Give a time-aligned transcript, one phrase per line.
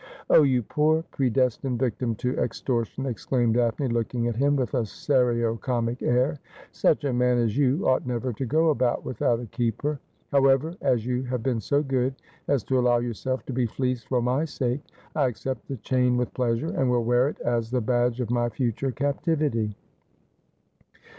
[0.31, 5.57] 'Oh, you poor predestined victim to extortion,' exclaimed Daphne, looking at him with a serio
[5.57, 6.39] comic air.'
[6.71, 9.99] Such a man as you ought never to go about without a keeper.
[10.31, 12.15] However, as you have been so good
[12.47, 14.81] as to allow yourself to be fleeced for my sake,
[15.15, 18.49] I accept the chain with pleasure, and will wear it as the badge of my
[18.49, 19.75] future captivity.'